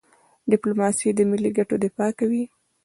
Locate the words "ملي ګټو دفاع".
1.29-2.09